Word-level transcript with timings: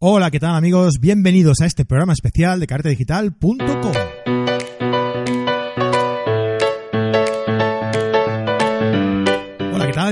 Hola, 0.00 0.30
¿qué 0.30 0.38
tal 0.38 0.54
amigos? 0.54 1.00
Bienvenidos 1.00 1.60
a 1.60 1.66
este 1.66 1.84
programa 1.84 2.12
especial 2.12 2.60
de 2.60 2.68
cartedigital.com. 2.68 4.37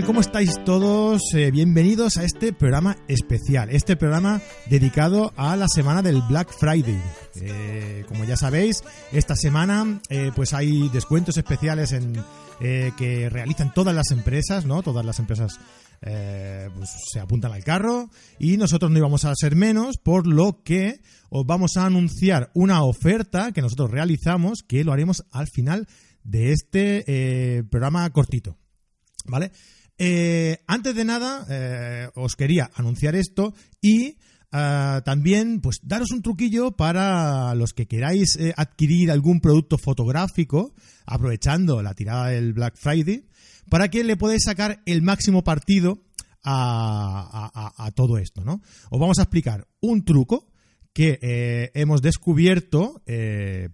¿Cómo 0.04 0.21
estáis 0.21 0.62
todos? 0.64 1.22
Eh, 1.32 1.51
bienvenidos 1.51 2.19
a 2.19 2.25
este 2.25 2.53
programa 2.53 2.98
especial, 3.09 3.71
este 3.71 3.96
programa 3.96 4.43
dedicado 4.69 5.32
a 5.37 5.57
la 5.57 5.69
semana 5.69 6.03
del 6.03 6.21
Black 6.29 6.53
Friday. 6.53 7.00
Eh, 7.36 8.04
como 8.07 8.25
ya 8.25 8.36
sabéis, 8.36 8.82
esta 9.12 9.36
semana 9.36 10.00
eh, 10.11 10.32
pues 10.36 10.53
hay 10.53 10.90
descuentos 10.90 11.39
especiales 11.39 11.95
que 12.61 13.30
realizan 13.30 13.72
todas 13.72 13.95
las 13.95 14.11
empresas, 14.11 14.67
¿no? 14.67 14.82
Todas 14.82 15.04
las 15.04 15.18
empresas 15.18 15.59
pues 16.00 16.90
se 17.13 17.21
apuntan 17.21 17.53
al 17.53 17.64
carro 17.64 18.11
y 18.39 18.58
nosotros 18.58 18.90
no 18.90 18.99
íbamos 18.99 19.25
a 19.25 19.35
ser 19.35 19.57
menos, 19.57 19.96
por 19.96 20.26
lo 20.26 20.63
que 20.63 21.00
os 21.31 21.46
vamos 21.46 21.76
a 21.79 21.86
anunciar 21.86 22.50
una 22.54 22.82
oferta 22.82 23.53
que 23.53 23.63
nosotros 23.63 23.90
realizamos 23.90 24.63
que 24.67 24.85
lo 24.85 24.93
haremos 24.93 25.25
al 25.31 25.46
final 25.46 25.86
de 26.22 26.53
este 26.53 27.64
programa 27.71 28.11
cortito. 28.11 28.58
¿Vale? 29.29 29.50
Eh, 29.99 30.59
antes 30.67 30.95
de 30.95 31.05
nada, 31.05 31.46
eh, 31.49 32.09
os 32.14 32.37
quería 32.37 32.70
anunciar 32.75 33.17
esto 33.17 33.55
y 33.81 34.19
eh, 34.53 35.00
también, 35.05 35.61
pues, 35.61 35.81
daros 35.83 36.11
un 36.11 36.23
truquillo 36.23 36.73
para 36.73 37.55
los 37.55 37.73
que 37.73 37.87
queráis 37.87 38.39
adquirir 38.56 39.11
algún 39.11 39.41
producto 39.41 39.78
fotográfico, 39.78 40.75
aprovechando 41.06 41.83
la 41.83 41.95
tirada 41.95 42.28
del 42.28 42.53
Black 42.53 42.77
Friday, 42.77 43.27
para 43.70 43.89
que 43.89 44.05
le 44.05 44.17
podáis 44.17 44.45
sacar 44.45 44.83
el 44.84 45.03
máximo 45.03 45.42
partido 45.42 46.03
a, 46.48 47.91
todo 47.97 48.19
esto, 48.19 48.45
¿no? 48.45 48.62
Os 48.91 49.01
vamos 49.01 49.19
a 49.19 49.23
explicar 49.23 49.67
un 49.81 50.05
truco 50.05 50.53
que 50.92 51.73
hemos 51.75 52.01
descubierto 52.03 53.03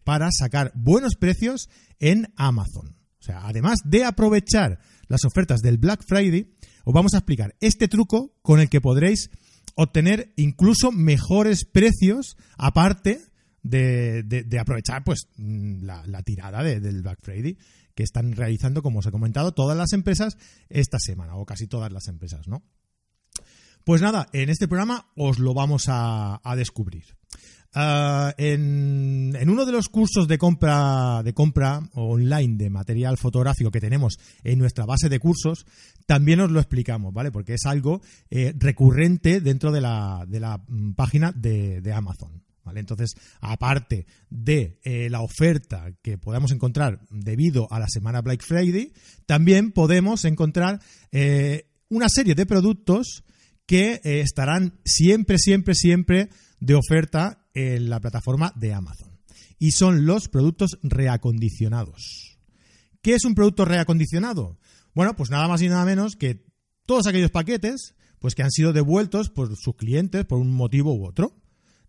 para 0.05 0.31
sacar 0.33 0.73
buenos 0.75 1.17
precios 1.17 1.69
en 1.99 2.33
Amazon. 2.35 2.97
O 3.21 3.25
sea, 3.25 3.47
además 3.47 3.81
de 3.85 4.05
aprovechar 4.05 4.81
las 5.13 5.25
ofertas 5.27 5.61
del 5.61 5.77
Black 5.77 6.03
Friday, 6.07 6.51
os 6.85 6.95
vamos 6.95 7.13
a 7.13 7.19
explicar 7.19 7.55
este 7.61 7.87
truco 7.87 8.35
con 8.41 8.61
el 8.61 8.71
que 8.71 8.81
podréis 8.81 9.31
obtener 9.75 10.33
incluso 10.37 10.91
mejores 10.91 11.67
precios 11.67 12.39
aparte 12.57 13.21
de, 13.63 14.59
aprovechar 14.59 15.05
pues 15.05 15.29
mm, 15.37 15.85
la, 15.85 16.23
tirada 16.23 16.63
del 16.65 17.03
Black 17.03 17.19
Friday 17.23 17.59
que 17.95 18.03
están 18.03 18.33
realizando, 18.33 18.83
como 18.83 19.01
os 19.01 19.07
he 19.07 19.11
comentado, 19.11 19.53
todas 19.53 19.77
las 19.77 19.93
empresas 19.93 20.39
esta 20.71 20.99
semana, 20.99 21.37
o 21.37 21.45
casi 21.45 21.67
todas 21.67 21.93
las 21.93 22.09
empresas, 22.09 22.49
¿no? 22.49 22.63
Pues 23.85 24.01
nada, 24.01 24.29
en 24.33 24.49
este 24.49 24.67
programa 24.67 25.11
os 25.15 25.39
lo 25.39 25.53
vamos 25.53 25.85
a 25.89 26.41
descubrir. 26.57 27.05
Ah, 27.75 28.35
en, 28.37 29.35
uno 29.49 29.65
de 29.65 29.73
los 29.73 29.89
cursos 29.89 30.29
de 30.29 30.37
compra, 30.37 31.23
de 31.23 31.33
compra 31.33 31.81
online 31.95 32.57
de 32.59 32.69
material 32.69 33.17
fotográfico 33.17 33.71
que 33.71 33.81
tenemos 33.81 34.19
en 34.45 34.59
nuestra 34.59 34.85
base 34.85 35.09
de 35.09 35.19
cursos, 35.19 35.65
también 36.07 36.41
os 36.41 36.51
lo 36.51 36.61
explicamos, 36.61 37.15
¿vale? 37.15 37.33
Porque 37.33 37.55
es 37.55 37.65
algo 37.65 38.03
eh, 38.31 38.53
recurrente 38.59 39.41
dentro 39.41 39.73
de 39.73 39.81
la, 39.81 40.27
de 40.29 40.41
la 40.41 40.59
mm, 40.69 40.93
página 40.93 41.33
de, 41.33 41.93
Amazon. 41.95 42.43
¿Vale? 42.65 42.79
Entonces, 42.79 43.15
aparte 43.41 44.07
de 44.31 44.79
eh, 44.85 45.11
la 45.11 45.21
oferta 45.21 45.93
que 46.01 46.17
podemos 46.17 46.53
encontrar 46.53 47.01
debido 47.11 47.67
a 47.73 47.81
la 47.81 47.89
semana 47.89 48.21
Black 48.21 48.45
Friday, 48.45 48.93
también 49.27 49.73
podemos 49.73 50.25
encontrar 50.25 50.79
eh, 51.11 51.67
una 51.89 52.09
serie 52.09 52.37
de 52.37 52.47
productos 52.47 53.25
que 53.67 54.01
estarán 54.05 54.79
siempre, 54.85 55.39
siempre, 55.39 55.75
siempre 55.75 56.29
de 56.61 56.75
oferta 56.75 57.42
en 57.55 57.91
la 57.91 58.01
plataforma 58.01 58.53
de 58.57 58.73
Amazon. 58.73 59.19
Y 59.59 59.73
son 59.73 60.07
los 60.07 60.29
productos 60.29 60.79
reacondicionados. 60.83 62.39
¿Qué 63.01 63.15
es 63.15 63.25
un 63.25 63.35
producto 63.35 63.65
reacondicionado? 63.65 64.59
Bueno, 64.95 65.17
pues 65.17 65.31
nada 65.31 65.49
más 65.49 65.63
y 65.63 65.69
nada 65.69 65.85
menos 65.85 66.17
que 66.17 66.45
todos 66.87 67.07
aquellos 67.07 67.31
paquetes 67.31 67.95
pues 68.19 68.35
que 68.37 68.43
han 68.43 68.53
sido 68.53 68.73
devueltos 68.73 69.31
por 69.31 69.57
sus 69.57 69.75
clientes 69.75 70.25
por 70.25 70.39
un 70.39 70.53
motivo 70.53 70.95
u 70.95 71.07
otro. 71.07 71.37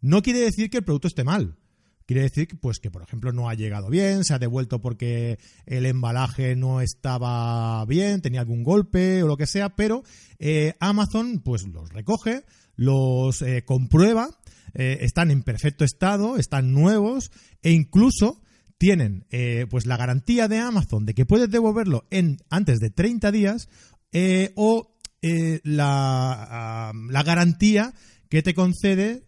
No 0.01 0.21
quiere 0.21 0.39
decir 0.39 0.69
que 0.69 0.77
el 0.77 0.83
producto 0.83 1.07
esté 1.07 1.23
mal. 1.23 1.57
Quiere 2.05 2.23
decir 2.23 2.47
pues, 2.59 2.79
que, 2.79 2.91
por 2.91 3.01
ejemplo, 3.01 3.31
no 3.31 3.47
ha 3.49 3.53
llegado 3.53 3.89
bien, 3.89 4.25
se 4.25 4.33
ha 4.33 4.39
devuelto 4.39 4.81
porque 4.81 5.39
el 5.65 5.85
embalaje 5.85 6.55
no 6.55 6.81
estaba 6.81 7.85
bien, 7.85 8.21
tenía 8.21 8.41
algún 8.41 8.63
golpe 8.63 9.23
o 9.23 9.27
lo 9.27 9.37
que 9.37 9.47
sea, 9.47 9.75
pero 9.75 10.03
eh, 10.39 10.73
Amazon 10.79 11.39
pues 11.39 11.65
los 11.67 11.89
recoge, 11.89 12.43
los 12.75 13.41
eh, 13.41 13.63
comprueba 13.63 14.29
eh, 14.73 14.99
están 15.01 15.31
en 15.31 15.43
perfecto 15.43 15.83
estado, 15.83 16.37
están 16.37 16.73
nuevos 16.73 17.31
e 17.61 17.71
incluso 17.71 18.41
tienen 18.77 19.25
eh, 19.29 19.67
pues 19.69 19.85
la 19.85 19.97
garantía 19.97 20.47
de 20.47 20.59
Amazon 20.59 21.05
de 21.05 21.13
que 21.13 21.25
puedes 21.25 21.49
devolverlo 21.49 22.05
en 22.09 22.37
antes 22.49 22.79
de 22.79 22.89
30 22.89 23.31
días 23.31 23.69
eh, 24.11 24.51
o 24.55 24.89
la, 25.21 26.91
la, 27.09 27.23
garantía 27.23 27.93
que 28.27 28.43
te 28.43 28.53
concede 28.53 29.23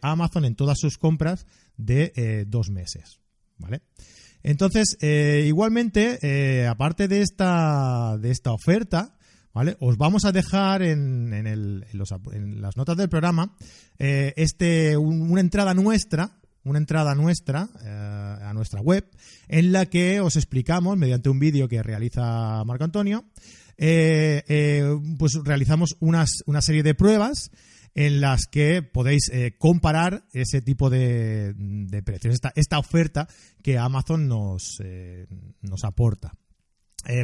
Amazon 0.00 0.44
en 0.44 0.54
todas 0.54 0.78
sus 0.78 0.96
compras 0.96 1.44
de 1.76 2.44
dos 2.46 2.70
meses. 2.70 3.18
¿Vale? 3.58 3.82
Entonces, 4.44 4.96
igualmente, 5.02 6.68
aparte 6.68 7.08
de 7.08 7.22
esta, 7.22 8.16
de 8.18 8.30
esta 8.30 8.52
oferta, 8.52 9.18
¿Vale? 9.52 9.76
Os 9.80 9.96
vamos 9.96 10.24
a 10.24 10.32
dejar 10.32 10.82
en, 10.82 11.84
las 12.60 12.76
notas 12.76 12.96
del 12.96 13.08
programa 13.08 13.56
eh, 13.98 14.32
este, 14.36 14.96
una 14.96 15.40
entrada 15.40 15.74
nuestra, 15.74 16.38
una 16.62 16.78
entrada 16.78 17.16
nuestra 17.16 17.68
eh, 17.84 18.44
a 18.44 18.52
nuestra 18.54 18.80
web, 18.80 19.10
en 19.48 19.72
la 19.72 19.86
que 19.86 20.20
os 20.20 20.36
explicamos, 20.36 20.96
mediante 20.96 21.30
un 21.30 21.40
vídeo 21.40 21.68
que 21.68 21.82
realiza 21.82 22.62
Marco 22.64 22.84
Antonio, 22.84 23.24
eh, 23.76 24.84
pues 25.18 25.32
realizamos 25.42 25.96
unas, 25.98 26.30
una 26.46 26.62
serie 26.62 26.84
de 26.84 26.94
pruebas 26.94 27.50
en 27.96 28.20
las 28.20 28.46
que 28.46 28.82
podéis 28.82 29.32
comparar 29.58 30.26
ese 30.32 30.62
tipo 30.62 30.90
de, 30.90 31.54
precios, 32.04 32.34
esta, 32.34 32.52
esta, 32.54 32.78
oferta 32.78 33.26
que 33.64 33.78
Amazon 33.78 34.28
nos, 34.28 34.78
nos 35.60 35.82
aporta. 35.82 36.34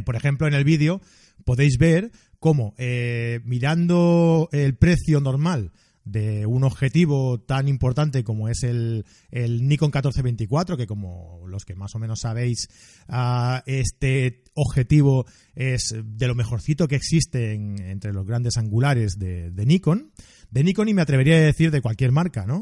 Por 0.05 0.15
ejemplo, 0.15 0.47
en 0.47 0.53
el 0.53 0.63
vídeo 0.63 1.01
podéis 1.45 1.77
ver 1.77 2.11
cómo 2.39 2.73
eh, 2.77 3.39
mirando 3.45 4.49
el 4.51 4.75
precio 4.75 5.19
normal 5.19 5.71
de 6.05 6.45
un 6.45 6.63
objetivo 6.63 7.41
tan 7.41 7.67
importante 7.67 8.23
como 8.23 8.47
es 8.47 8.63
el, 8.63 9.03
Nikon 9.31 9.87
1424, 9.87 10.77
que 10.77 10.87
como 10.87 11.43
los 11.47 11.65
que 11.65 11.75
más 11.75 11.95
o 11.95 11.99
menos 11.99 12.21
sabéis, 12.21 12.69
ah, 13.09 13.63
este 13.65 14.43
objetivo 14.53 15.25
es 15.53 15.93
de 16.03 16.27
lo 16.27 16.35
mejorcito 16.35 16.87
que 16.87 16.95
existe 16.95 17.53
entre 17.53 18.13
los 18.13 18.25
grandes 18.25 18.57
angulares 18.57 19.17
de, 19.19 19.51
Nikon. 19.65 20.11
De 20.49 20.63
Nikon 20.63 20.87
y 20.87 20.93
me 20.93 21.01
atrevería 21.01 21.35
a 21.35 21.41
decir 21.41 21.71
de 21.71 21.81
cualquier 21.81 22.13
marca, 22.13 22.45
¿no? 22.45 22.61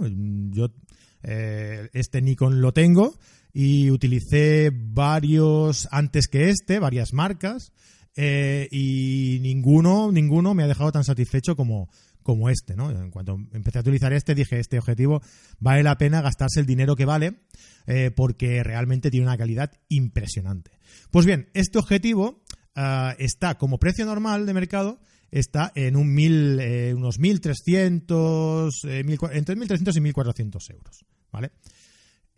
Yo 0.50 0.72
eh, 1.28 1.90
este 1.94 2.22
Nikon 2.22 2.62
lo 2.62 2.72
tengo 2.72 3.18
y 3.53 3.90
utilicé 3.90 4.72
varios 4.74 5.88
antes 5.91 6.28
que 6.28 6.50
este, 6.50 6.80
varias 6.80 7.13
marcas. 7.13 7.72
Eh, 8.18 8.69
y 8.72 9.40
ninguno, 9.41 10.12
ninguno 10.12 10.53
me 10.53 10.64
ha 10.64 10.68
dejado 10.68 10.91
tan 10.91 11.03
satisfecho 11.03 11.56
como, 11.56 11.90
como 12.24 12.50
este, 12.50 12.75
¿no? 12.75 12.90
En 12.90 13.12
cuanto 13.12 13.38
empecé 13.53 13.78
a 13.78 13.81
utilizar 13.81 14.12
este, 14.14 14.34
dije, 14.35 14.59
este 14.59 14.80
objetivo 14.80 15.22
vale 15.59 15.84
la 15.84 15.97
pena 15.97 16.22
gastarse 16.22 16.59
el 16.59 16.66
dinero 16.66 16.96
que 16.96 17.06
vale, 17.06 17.35
eh, 17.88 18.12
porque 18.16 18.64
realmente 18.64 19.12
tiene 19.12 19.28
una 19.28 19.38
calidad 19.38 19.72
impresionante. 19.90 20.72
Pues 21.12 21.25
bien, 21.25 21.50
este 21.53 21.78
objetivo 21.78 22.41
ah, 22.75 23.16
está 23.19 23.58
como 23.58 23.80
precio 23.80 24.06
normal 24.06 24.46
de 24.46 24.53
mercado, 24.53 25.00
está 25.30 25.72
en 25.75 25.96
un 25.96 26.14
mil, 26.14 26.59
eh, 26.62 26.94
unos 26.96 27.19
1.300, 27.19 28.72
entre 29.31 29.56
1.300 29.56 29.96
y 29.96 30.14
1.400 30.14 30.72
euros, 30.72 31.05
¿vale? 31.35 31.52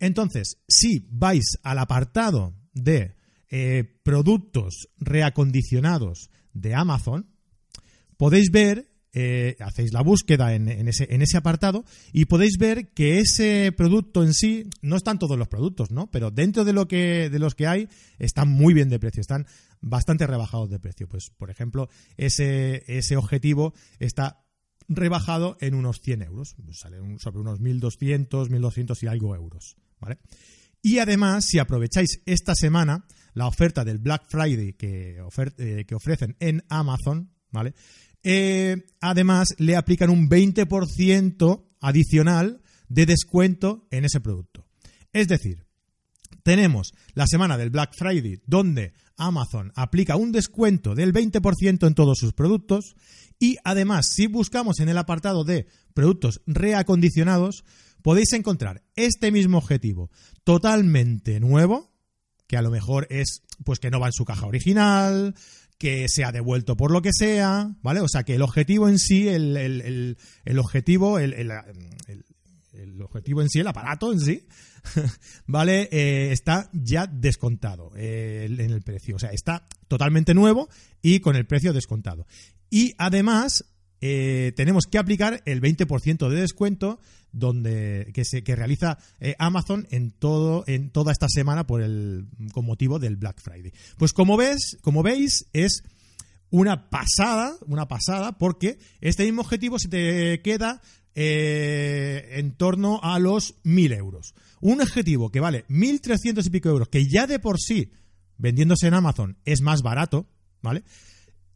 Entonces, 0.00 0.58
si 0.68 1.06
vais 1.10 1.58
al 1.62 1.78
apartado 1.78 2.54
de 2.72 3.14
eh, 3.48 3.84
productos 4.02 4.88
reacondicionados 4.98 6.30
de 6.52 6.74
Amazon, 6.74 7.28
podéis 8.16 8.50
ver, 8.50 8.90
eh, 9.12 9.56
hacéis 9.60 9.92
la 9.92 10.02
búsqueda 10.02 10.52
en, 10.54 10.68
ese, 10.88 11.36
apartado 11.36 11.84
y 12.12 12.24
podéis 12.24 12.58
ver 12.58 12.88
que 12.88 13.20
ese 13.20 13.72
producto 13.76 14.24
en 14.24 14.34
sí, 14.34 14.68
no 14.82 14.96
están 14.96 15.20
todos 15.20 15.38
los 15.38 15.46
productos, 15.46 15.92
¿no? 15.92 16.10
Pero 16.10 16.32
dentro 16.32 16.64
de, 16.64 16.72
lo 16.72 16.88
que, 16.88 17.30
de 17.30 17.38
los 17.38 17.54
que 17.54 17.68
hay, 17.68 17.88
están 18.18 18.48
muy 18.48 18.74
bien 18.74 18.88
de 18.88 18.98
precio, 18.98 19.20
están 19.20 19.46
bastante 19.80 20.26
rebajados 20.26 20.70
de 20.70 20.80
precio. 20.80 21.08
Pues, 21.08 21.30
por 21.36 21.50
ejemplo, 21.50 21.88
ese, 22.16 22.82
ese 22.88 23.16
objetivo 23.16 23.74
está 24.00 24.44
rebajado 24.88 25.56
en 25.60 25.74
unos 25.74 26.00
100 26.00 26.22
euros, 26.22 26.56
sale 26.72 26.98
sobre 27.18 27.40
unos 27.40 27.60
1.200, 27.60 28.48
1.200 28.48 29.02
y 29.02 29.06
algo 29.06 29.34
euros, 29.34 29.76
¿vale? 30.00 30.18
Y 30.82 30.98
además, 30.98 31.44
si 31.44 31.58
aprovecháis 31.58 32.22
esta 32.24 32.54
semana, 32.54 33.04
la 33.34 33.46
oferta 33.46 33.84
del 33.84 33.98
Black 33.98 34.24
Friday 34.28 34.74
que, 34.74 35.18
eh, 35.58 35.84
que 35.86 35.94
ofrecen 35.94 36.36
en 36.40 36.64
Amazon, 36.68 37.30
¿vale? 37.50 37.74
Eh, 38.22 38.86
además, 39.00 39.54
le 39.58 39.76
aplican 39.76 40.10
un 40.10 40.28
20% 40.28 41.64
adicional 41.80 42.62
de 42.88 43.06
descuento 43.06 43.86
en 43.90 44.04
ese 44.04 44.20
producto. 44.20 44.66
Es 45.12 45.28
decir, 45.28 45.66
tenemos 46.42 46.92
la 47.14 47.26
semana 47.26 47.56
del 47.56 47.70
Black 47.70 47.94
Friday 47.96 48.40
donde 48.46 48.92
Amazon 49.18 49.72
aplica 49.74 50.16
un 50.16 50.32
descuento 50.32 50.94
del 50.94 51.12
20% 51.12 51.86
en 51.86 51.94
todos 51.94 52.18
sus 52.18 52.32
productos 52.32 52.96
y 53.38 53.56
además 53.64 54.06
si 54.06 54.26
buscamos 54.26 54.80
en 54.80 54.88
el 54.88 54.98
apartado 54.98 55.44
de 55.44 55.66
productos 55.92 56.40
reacondicionados 56.46 57.64
podéis 58.02 58.32
encontrar 58.32 58.82
este 58.96 59.30
mismo 59.30 59.58
objetivo 59.58 60.10
totalmente 60.44 61.40
nuevo 61.40 61.92
que 62.46 62.56
a 62.56 62.62
lo 62.62 62.70
mejor 62.70 63.06
es 63.10 63.42
pues 63.64 63.78
que 63.78 63.90
no 63.90 64.00
va 64.00 64.06
en 64.06 64.12
su 64.12 64.24
caja 64.24 64.46
original, 64.46 65.34
que 65.78 66.06
se 66.08 66.24
ha 66.24 66.32
devuelto 66.32 66.76
por 66.76 66.90
lo 66.90 67.02
que 67.02 67.12
sea, 67.12 67.76
¿vale? 67.82 68.00
O 68.00 68.08
sea 68.08 68.24
que 68.24 68.34
el 68.34 68.42
objetivo 68.42 68.88
en 68.88 68.98
sí, 68.98 69.28
el, 69.28 69.56
el 69.56 70.58
objetivo, 70.58 71.18
el, 71.18 71.34
el 72.78 73.00
objetivo 73.02 73.42
en 73.42 73.48
sí, 73.48 73.60
el 73.60 73.66
aparato 73.66 74.12
en 74.12 74.20
sí, 74.20 74.46
¿vale? 75.46 75.88
Eh, 75.90 76.32
está 76.32 76.70
ya 76.72 77.06
descontado 77.06 77.92
eh, 77.96 78.46
en 78.48 78.70
el 78.70 78.82
precio. 78.82 79.16
O 79.16 79.18
sea, 79.18 79.30
está 79.30 79.68
totalmente 79.88 80.34
nuevo 80.34 80.68
y 81.02 81.20
con 81.20 81.36
el 81.36 81.46
precio 81.46 81.72
descontado. 81.72 82.26
Y 82.70 82.94
además, 82.98 83.64
eh, 84.00 84.52
tenemos 84.56 84.86
que 84.86 84.98
aplicar 84.98 85.42
el 85.44 85.60
20% 85.60 86.28
de 86.28 86.40
descuento 86.40 87.00
donde 87.30 88.10
que 88.14 88.24
se 88.24 88.42
que 88.42 88.56
realiza 88.56 88.96
Amazon 89.38 89.86
en 89.90 90.12
todo 90.12 90.64
en 90.66 90.88
toda 90.90 91.12
esta 91.12 91.28
semana 91.28 91.66
por 91.66 91.82
el 91.82 92.26
con 92.52 92.64
motivo 92.64 92.98
del 92.98 93.16
Black 93.16 93.42
Friday. 93.42 93.72
Pues 93.98 94.14
como 94.14 94.38
ves, 94.38 94.78
como 94.80 95.02
veis 95.02 95.46
es 95.52 95.82
una 96.50 96.88
pasada, 96.88 97.56
una 97.66 97.86
pasada 97.86 98.38
porque 98.38 98.78
este 99.00 99.24
mismo 99.24 99.42
objetivo 99.42 99.78
se 99.78 99.88
te 99.88 100.40
queda 100.42 100.80
eh, 101.20 102.38
en 102.38 102.52
torno 102.52 103.00
a 103.02 103.18
los 103.18 103.60
1.000 103.64 103.96
euros. 103.96 104.36
Un 104.60 104.80
objetivo 104.80 105.32
que 105.32 105.40
vale 105.40 105.66
1.300 105.66 106.46
y 106.46 106.50
pico 106.50 106.68
euros, 106.68 106.88
que 106.88 107.08
ya 107.08 107.26
de 107.26 107.40
por 107.40 107.58
sí, 107.58 107.90
vendiéndose 108.36 108.86
en 108.86 108.94
Amazon, 108.94 109.36
es 109.44 109.60
más 109.60 109.82
barato, 109.82 110.28
¿vale? 110.62 110.84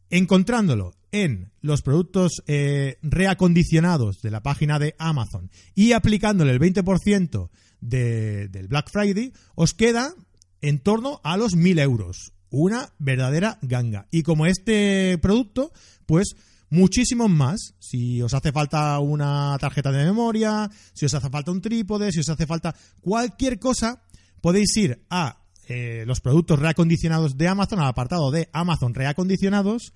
Encontrándolo 0.09 0.95
en 1.13 1.53
los 1.61 1.81
productos 1.81 2.43
eh, 2.45 2.97
reacondicionados 3.03 4.21
de 4.21 4.31
la 4.31 4.43
página 4.43 4.79
de 4.79 4.95
Amazon 4.99 5.49
y 5.73 5.93
aplicándole 5.93 6.51
el 6.51 6.59
20% 6.59 7.49
del 7.79 8.67
Black 8.67 8.89
Friday, 8.91 9.31
os 9.55 9.73
queda 9.73 10.13
en 10.59 10.79
torno 10.79 11.21
a 11.23 11.37
los 11.37 11.55
1.000 11.55 11.79
euros. 11.79 12.33
Una 12.49 12.91
verdadera 12.99 13.59
ganga. 13.61 14.07
Y 14.11 14.23
como 14.23 14.45
este 14.45 15.17
producto, 15.19 15.71
pues 16.05 16.35
muchísimos 16.73 17.29
más. 17.29 17.75
Si 17.79 18.21
os 18.21 18.33
hace 18.33 18.51
falta 18.51 18.99
una 18.99 19.55
tarjeta 19.59 19.91
de 19.91 20.03
memoria, 20.03 20.69
si 20.93 21.05
os 21.05 21.13
hace 21.13 21.29
falta 21.29 21.51
un 21.51 21.61
trípode, 21.61 22.11
si 22.11 22.19
os 22.19 22.29
hace 22.29 22.47
falta 22.47 22.75
cualquier 22.99 23.59
cosa, 23.59 24.01
podéis 24.41 24.75
ir 24.77 25.05
a 25.09 25.37
eh, 25.67 26.03
los 26.07 26.19
productos 26.19 26.59
reacondicionados 26.59 27.37
de 27.37 27.47
Amazon, 27.47 27.79
al 27.79 27.87
apartado 27.87 28.31
de 28.31 28.49
Amazon 28.51 28.95
reacondicionados, 28.95 29.93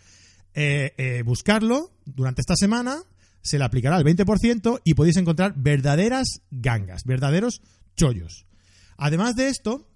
eh, 0.53 0.93
eh, 0.97 1.23
buscarlo 1.23 1.91
durante 2.05 2.41
esta 2.41 2.55
semana, 2.55 3.01
se 3.41 3.57
le 3.57 3.65
aplicará 3.65 3.97
el 3.97 4.05
20% 4.05 4.81
y 4.83 4.93
podéis 4.93 5.17
encontrar 5.17 5.55
verdaderas 5.57 6.41
gangas, 6.51 7.03
verdaderos 7.05 7.61
chollos. 7.95 8.45
Además 8.97 9.35
de 9.35 9.49
esto, 9.49 9.89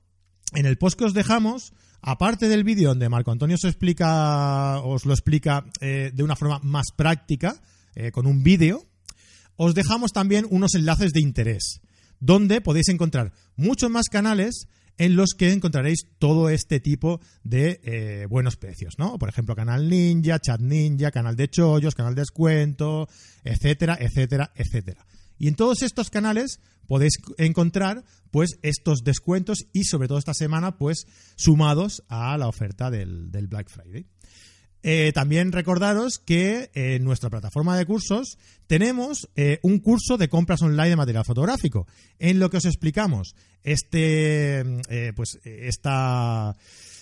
en 0.53 0.65
el 0.65 0.77
post 0.77 0.97
que 0.97 1.05
os 1.05 1.13
dejamos 1.13 1.73
Aparte 2.01 2.47
del 2.47 2.63
vídeo 2.63 2.89
donde 2.89 3.09
Marco 3.09 3.31
Antonio 3.31 3.55
os 3.55 3.63
explica, 3.63 4.79
os 4.81 5.05
lo 5.05 5.13
explica 5.13 5.65
eh, 5.81 6.11
de 6.13 6.23
una 6.23 6.35
forma 6.35 6.59
más 6.63 6.87
práctica, 6.95 7.61
eh, 7.93 8.11
con 8.11 8.25
un 8.25 8.41
vídeo, 8.41 8.87
os 9.55 9.75
dejamos 9.75 10.11
también 10.11 10.47
unos 10.49 10.73
enlaces 10.73 11.11
de 11.11 11.21
interés, 11.21 11.81
donde 12.19 12.61
podéis 12.61 12.89
encontrar 12.89 13.33
muchos 13.55 13.91
más 13.91 14.07
canales 14.09 14.67
en 14.97 15.15
los 15.15 15.33
que 15.37 15.51
encontraréis 15.51 16.07
todo 16.17 16.49
este 16.49 16.79
tipo 16.79 17.21
de 17.43 17.79
eh, 17.83 18.25
buenos 18.29 18.55
precios, 18.55 18.95
¿no? 18.97 19.17
Por 19.17 19.29
ejemplo, 19.29 19.55
canal 19.55 19.87
Ninja, 19.87 20.39
Chat 20.39 20.59
Ninja, 20.59 21.11
canal 21.11 21.35
de 21.35 21.49
chollos, 21.49 21.95
canal 21.95 22.15
de 22.15 22.21
descuento, 22.21 23.07
etcétera, 23.43 23.97
etcétera, 23.99 24.51
etcétera. 24.55 25.05
Y 25.41 25.47
en 25.47 25.55
todos 25.55 25.81
estos 25.81 26.11
canales 26.11 26.59
podéis 26.85 27.13
encontrar 27.39 28.03
pues 28.29 28.59
estos 28.61 29.03
descuentos 29.03 29.65
y 29.73 29.85
sobre 29.85 30.07
todo 30.07 30.19
esta 30.19 30.35
semana 30.35 30.77
pues 30.77 31.07
sumados 31.35 32.03
a 32.09 32.37
la 32.37 32.47
oferta 32.47 32.91
del, 32.91 33.31
Black 33.49 33.67
Friday. 33.67 34.05
Eh, 34.83 35.11
también 35.15 35.51
recordaros 35.51 36.19
que 36.19 36.69
en 36.75 37.03
nuestra 37.03 37.31
plataforma 37.31 37.75
de 37.75 37.87
cursos 37.87 38.37
tenemos 38.67 39.31
eh, 39.35 39.57
un 39.63 39.79
curso 39.79 40.15
de 40.19 40.29
compras 40.29 40.61
online 40.61 40.89
de 40.89 40.95
material 40.95 41.25
fotográfico, 41.25 41.87
en 42.19 42.37
lo 42.37 42.51
que 42.51 42.57
os 42.57 42.65
explicamos 42.65 43.33
este, 43.63 44.59
eh, 44.89 45.11
pues 45.15 45.39
esta, 45.43 46.55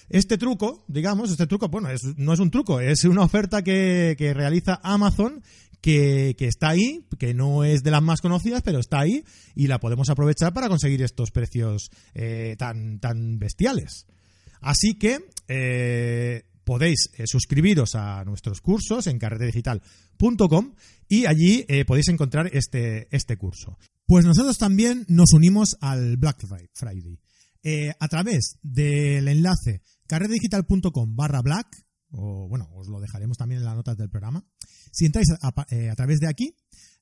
este 0.08 0.38
truco, 0.38 0.86
digamos, 0.88 1.30
este 1.30 1.46
truco, 1.46 1.68
bueno, 1.68 1.90
no 2.16 2.34
es 2.34 2.40
un 2.40 2.52
truco, 2.52 2.80
es 2.80 3.04
una 3.04 3.24
oferta 3.24 3.64
que 3.64 4.32
realiza 4.34 4.80
Amazon 4.82 5.44
que, 5.82 6.36
está 6.40 6.70
ahí, 6.70 7.06
que 7.18 7.34
no 7.34 7.64
es 7.64 7.84
de 7.84 7.92
las 7.92 8.02
más 8.02 8.22
conocidas, 8.22 8.62
pero 8.64 8.80
está 8.80 9.00
ahí 9.00 9.24
y 9.56 9.68
la 9.68 9.80
podemos 9.80 10.10
aprovechar 10.10 10.54
para 10.54 10.70
conseguir 10.70 11.02
estos 11.02 11.32
precios 11.32 11.90
eh, 12.14 12.56
tan, 12.58 13.00
tan 13.00 13.40
bestiales. 13.40 14.06
Así 14.62 14.96
que 14.96 15.20
eh, 15.48 16.44
podéis 16.64 17.10
eh, 17.18 17.24
suscribiros 17.26 17.96
a 17.96 18.24
nuestros 18.26 18.62
cursos 18.62 19.08
en 19.08 19.20
carretedigital.com 19.20 20.76
y 21.08 21.26
allí 21.26 21.66
podéis 21.88 22.10
encontrar 22.10 22.50
este, 22.54 23.08
este 23.16 23.38
curso. 23.38 23.78
Pues 24.06 24.26
nosotros 24.26 24.58
también 24.58 25.06
nos 25.08 25.34
unimos 25.34 25.78
al 25.82 26.18
Black 26.18 26.46
Friday. 26.74 27.20
a 28.00 28.08
través 28.08 28.58
del 28.62 29.28
enlace 29.28 29.82
carretedigital.com 30.08 31.16
barra 31.16 31.42
black, 31.42 31.68
o 32.12 32.48
bueno, 32.48 32.70
os 32.74 32.88
lo 32.88 33.00
dejaremos 33.00 33.38
también 33.38 33.60
en 33.60 33.66
las 33.66 33.76
notas 33.76 33.98
del 33.98 34.10
programa, 34.10 34.46
si 34.92 35.06
entráis 35.06 35.28
eh, 35.72 35.90
a, 35.90 35.96
través 35.96 36.20
de 36.20 36.28
aquí, 36.28 36.56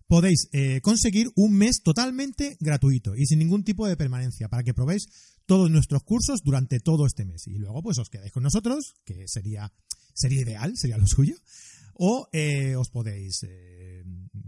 podéis 0.08 0.48
eh, 0.52 0.82
conseguir 0.82 1.28
un 1.36 1.54
mes 1.54 1.82
totalmente 1.84 2.58
gratuito 2.60 3.16
y 3.16 3.26
sin 3.26 3.40
ningún 3.40 3.64
tipo 3.64 3.88
de 3.88 3.98
permanencia 3.98 4.50
para 4.50 4.64
que 4.64 4.74
probéis 4.74 5.08
todos 5.46 5.70
nuestros 5.70 6.04
cursos 6.04 6.42
durante 6.44 6.80
todo 6.80 7.06
este 7.06 7.26
mes. 7.26 7.48
Y 7.48 7.58
luego 7.58 7.82
pues 7.82 7.98
os 8.00 8.10
quedáis 8.10 8.32
con 8.32 8.44
nosotros, 8.44 8.96
que 9.06 9.28
sería, 9.28 9.74
sería 10.14 10.42
ideal, 10.42 10.74
sería 10.76 10.98
lo 10.98 11.08
suyo, 11.08 11.36
o 11.94 12.28
eh, 12.32 12.76
os 12.76 12.90
podéis, 12.90 13.42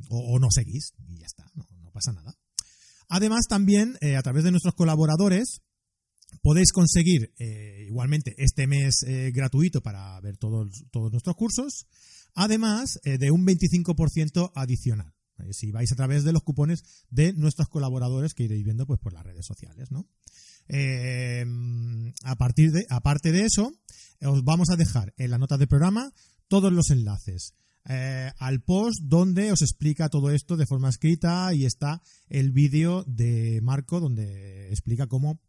o, 0.10 0.40
no 0.40 0.52
seguís 0.52 0.94
y 1.08 1.20
ya 1.20 1.26
está, 1.26 1.50
no, 1.56 1.66
pasa 1.92 2.12
nada. 2.12 2.36
Además 3.08 3.46
también 3.50 3.98
a 4.16 4.22
través 4.22 4.44
de 4.44 4.52
nuestros 4.52 4.76
colaboradores 4.76 5.62
podéis 6.42 6.72
conseguir 6.72 7.34
igualmente 7.88 8.36
este 8.38 8.68
mes 8.68 9.06
gratuito 9.34 9.82
para 9.82 10.20
ver 10.22 10.38
todos, 10.38 10.86
todos 10.92 11.12
nuestros 11.12 11.36
cursos 11.36 11.88
además 12.36 13.00
eh, 13.04 13.18
de 13.18 13.32
un 13.32 13.46
25% 13.46 14.52
adicional. 14.56 15.14
Eh, 15.40 15.54
si 15.54 15.72
vais 15.72 15.92
a 15.92 15.96
través 15.96 16.24
de 16.24 16.34
los 16.34 16.44
cupones 16.44 16.84
de 17.10 17.34
nuestros 17.34 17.70
colaboradores 17.70 18.34
que 18.34 18.44
iréis 18.44 18.64
viendo 18.64 18.86
pues 18.86 19.00
por 19.00 19.14
las 19.14 19.24
redes 19.24 19.46
sociales, 19.46 19.92
¿no? 19.92 20.08
Eh, 20.68 21.46
a 22.24 22.36
partir 22.36 22.72
de, 22.72 22.86
aparte 22.90 23.32
de 23.32 23.46
eso, 23.46 23.72
os 24.22 24.44
vamos 24.44 24.70
a 24.70 24.76
dejar 24.76 25.14
en 25.18 25.32
la 25.32 25.38
nota 25.38 25.58
del 25.58 25.68
programa 25.68 26.14
todos 26.48 26.72
los 26.72 26.90
enlaces 26.92 27.54
al 27.86 28.62
post 28.62 29.00
donde 29.02 29.52
os 29.52 29.64
explica 29.64 30.10
todo 30.10 30.30
esto 30.30 30.58
de 30.58 30.68
forma 30.68 30.90
escrita 30.90 31.52
y 31.56 31.66
está 31.66 32.04
el 32.28 32.52
vídeo 32.52 33.04
de 33.08 33.62
Marco 33.64 34.00
donde 34.00 34.70
explica 34.70 35.08
cómo 35.08 35.40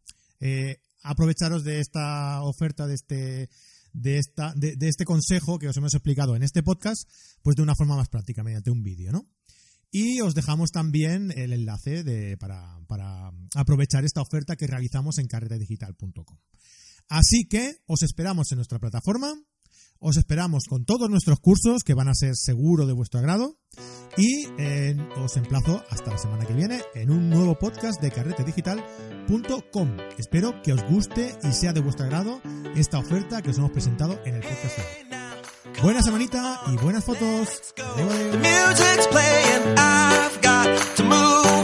aprovecharos 1.03 1.63
de 1.63 1.79
esta 1.79 2.41
oferta, 2.43 2.87
de 2.87 2.95
este 2.95 3.49
de, 3.93 4.17
esta, 4.17 4.53
de, 4.55 4.75
este 4.87 5.05
consejo 5.05 5.59
que 5.59 5.67
os 5.67 5.77
hemos 5.77 5.93
explicado 5.93 6.35
en 6.35 6.43
este 6.43 6.63
podcast, 6.63 7.09
pues 7.41 7.55
de 7.55 7.63
una 7.63 7.75
forma 7.75 7.95
más 7.95 8.09
práctica, 8.09 8.43
mediante 8.43 8.71
un 8.71 8.83
vídeo, 8.83 9.11
¿no? 9.11 9.27
Y 9.91 10.21
os 10.21 10.33
dejamos 10.33 10.71
también 10.71 11.33
el 11.35 11.51
enlace 11.51 12.03
de, 12.03 12.37
para, 12.37 12.79
para, 12.87 13.31
aprovechar 13.55 14.05
esta 14.05 14.21
oferta 14.21 14.55
que 14.55 14.67
realizamos 14.67 15.17
en 15.17 15.27
carretedigital.com. 15.27 16.37
Así 17.09 17.43
que 17.49 17.75
os 17.87 18.01
esperamos 18.03 18.49
en 18.51 18.57
nuestra 18.57 18.79
plataforma, 18.79 19.33
os 20.01 20.17
esperamos 20.17 20.65
con 20.67 20.83
todos 20.83 21.09
nuestros 21.09 21.39
cursos 21.39 21.83
que 21.83 21.93
van 21.93 22.09
a 22.09 22.15
ser 22.15 22.35
seguro 22.35 22.87
de 22.87 22.93
vuestro 22.93 23.19
agrado 23.19 23.55
y 24.17 24.47
os 25.17 25.37
emplazo 25.37 25.83
hasta 25.89 26.11
la 26.11 26.17
semana 26.17 26.45
que 26.45 26.53
viene 26.53 26.81
en 26.95 27.11
un 27.11 27.29
nuevo 27.29 27.57
podcast 27.57 28.01
de 28.01 28.11
carretedigital.com. 28.11 29.97
Espero 30.17 30.61
que 30.63 30.73
os 30.73 30.83
guste 30.89 31.33
y 31.43 31.53
sea 31.53 31.71
de 31.71 31.81
vuestro 31.81 32.05
agrado 32.05 32.41
esta 32.75 32.97
oferta 32.97 33.41
que 33.41 33.51
os 33.51 33.57
hemos 33.57 33.71
presentado 33.71 34.19
en 34.25 34.35
el 34.35 34.41
podcast. 34.41 34.79
Buena 35.83 36.01
semanita 36.01 36.61
y 36.73 36.77
buenas 36.77 37.05
fotos. 37.05 37.47
So 40.97 41.60